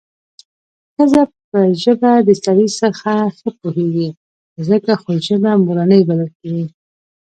ښځه 0.93 1.21
په 1.49 1.59
ژبه 1.81 2.11
د 2.27 2.29
سړي 2.43 2.67
څخه 2.81 3.11
ښه 3.37 3.49
پوهېږي 3.59 4.09
څکه 4.67 4.93
خو 5.01 5.11
ژبه 5.27 5.51
مورنۍ 5.65 6.01
بلل 6.07 6.29
کېږي 6.39 6.65